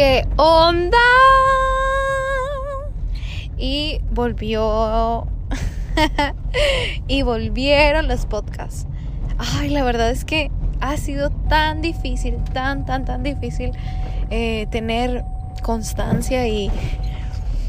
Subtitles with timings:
[0.00, 0.96] ¿qué onda?
[3.58, 5.26] Y volvió.
[7.06, 8.86] y volvieron los podcasts.
[9.36, 13.72] Ay, la verdad es que ha sido tan difícil, tan, tan, tan difícil
[14.30, 15.22] eh, tener
[15.62, 16.70] constancia y,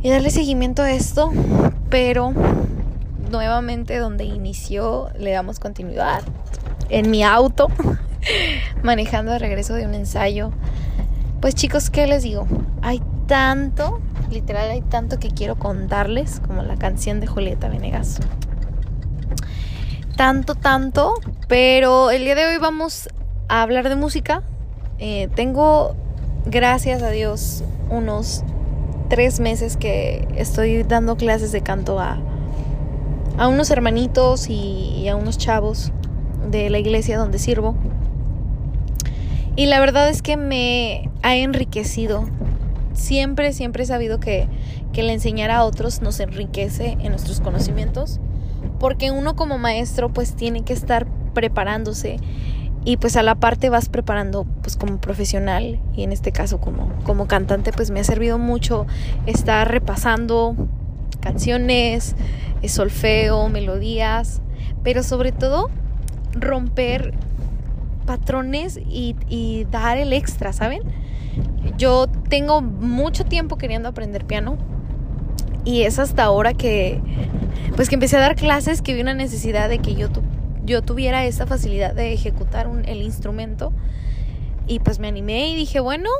[0.00, 1.32] y darle seguimiento a esto.
[1.90, 2.32] Pero
[3.32, 6.22] nuevamente donde inició le damos continuidad
[6.88, 7.66] en mi auto
[8.84, 10.52] manejando de regreso de un ensayo.
[11.42, 12.46] Pues chicos, ¿qué les digo?
[12.82, 18.20] Hay tanto, literal hay tanto que quiero contarles como la canción de Julieta Venegas.
[20.16, 21.14] Tanto, tanto,
[21.48, 23.08] pero el día de hoy vamos
[23.48, 24.44] a hablar de música.
[25.00, 25.96] Eh, tengo,
[26.46, 28.44] gracias a Dios, unos
[29.08, 32.18] tres meses que estoy dando clases de canto a,
[33.36, 35.90] a unos hermanitos y, a unos chavos
[36.52, 37.74] de la iglesia donde sirvo.
[39.56, 42.28] Y la verdad es que me ha enriquecido.
[42.94, 44.48] Siempre, siempre he sabido que,
[44.92, 48.20] que el enseñar a otros nos enriquece en nuestros conocimientos.
[48.78, 52.18] Porque uno como maestro pues tiene que estar preparándose
[52.84, 56.92] y pues a la parte vas preparando pues como profesional y en este caso como,
[57.04, 58.86] como cantante pues me ha servido mucho
[59.26, 60.56] estar repasando
[61.20, 62.16] canciones,
[62.60, 64.42] eh, solfeo, melodías,
[64.82, 65.70] pero sobre todo
[66.32, 67.14] romper
[68.12, 70.82] patrones y, dar el extra, ¿saben?
[71.78, 74.58] Yo tengo mucho tiempo queriendo aprender piano
[75.64, 77.00] y es hasta ahora que
[77.74, 80.08] pues que empecé a dar clases que vi una necesidad de que yo,
[80.66, 83.72] yo tuviera esa facilidad de ejecutar el instrumento
[84.66, 86.10] y pues me animé y dije bueno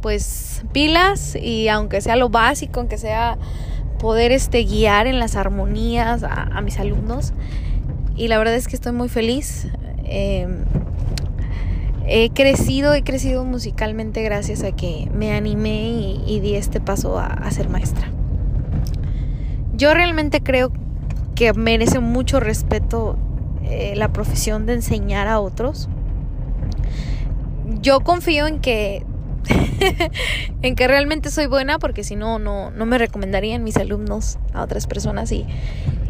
[0.00, 3.36] pues pilas y aunque sea lo básico aunque sea
[3.98, 7.32] poder este, guiar en las armonías a, mis alumnos.
[8.16, 9.68] Y la verdad es que estoy muy feliz.
[10.04, 10.64] Em,
[12.06, 15.88] he crecido, he crecido musicalmente gracias a que me animé
[16.26, 18.10] y, di este paso a, ser maestra.
[19.74, 20.72] Yo realmente creo
[21.34, 23.18] que merece mucho respeto
[23.64, 25.88] eh, la profesión de enseñar a otros.
[27.82, 29.04] Yo confío en que
[30.62, 34.86] en que realmente soy buena porque si no, no, me recomendarían mis alumnos a otras
[34.86, 35.30] personas.
[35.32, 35.44] Y,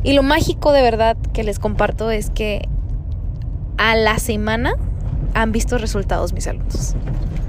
[0.03, 2.69] y lo mágico de verdad que les comparto es que
[3.79, 4.19] a la
[5.37, 6.95] han visto resultados mis alumnos.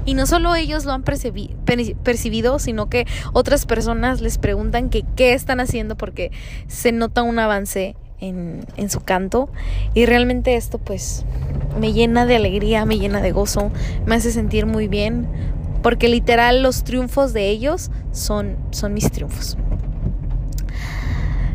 [0.04, 5.60] Y no solo ellos lo han percibido, sino que otras personas les preguntan qué están
[5.60, 6.30] haciendo porque
[6.66, 9.50] se nota un avance en, en, su canto.
[9.94, 11.24] Y realmente esto pues
[11.78, 13.70] me llena de alegría, me llena de gozo,
[14.06, 15.26] me hace sentir muy bien
[15.82, 19.56] porque literal los triunfos de ellos son, son mis triunfos.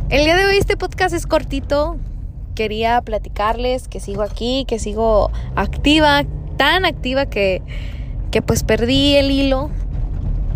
[0.09, 1.97] El día de hoy este podcast es cortito.
[2.56, 6.24] Quería platicarles que sigo aquí, que sigo activa,
[6.58, 7.62] tan activa que,
[8.31, 9.69] que pues perdí el hilo.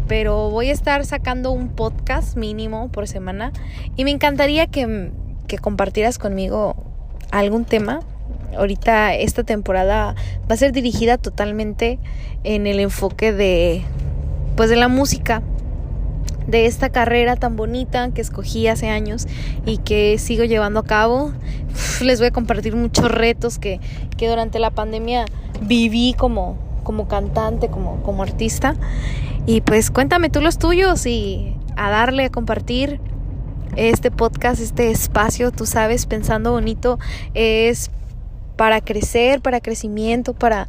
[0.07, 3.51] Pero voy a estar sacando un podcast mínimo por semana
[3.95, 5.11] y me encantaría que,
[5.47, 6.75] que compartieras conmigo
[7.31, 7.99] algún tema
[8.55, 10.15] ahorita esta temporada
[10.49, 11.99] va a ser dirigida totalmente
[12.43, 13.83] en el enfoque de
[14.55, 15.41] pues de la música
[16.47, 19.27] de esta carrera tan bonita que escogí hace años
[19.65, 21.33] y que sigo llevando a cabo.
[22.05, 23.79] Les voy a compartir muchos retos que,
[24.17, 25.25] que durante la pandemia
[25.61, 28.75] viví como, como cantante, como, como artista.
[29.45, 32.99] Y pues cuéntame tú los tuyos y a darle a compartir
[33.75, 36.99] este podcast, este espacio, tú sabes, pensando bonito,
[37.33, 37.91] es
[38.55, 40.67] para crecer, para crecimiento, para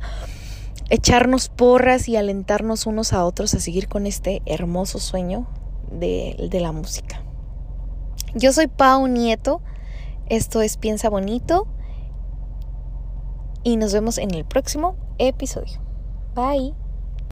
[0.91, 5.47] echarnos porras y alentarnos unos a otros a seguir con este hermoso sueño
[5.91, 7.23] de, de la música.
[8.35, 9.63] Yo soy Pau Nieto,
[10.31, 11.67] esto es Piensa Bonito
[13.63, 15.81] y nos vemos en el próximo episodio.
[16.35, 16.88] Bye.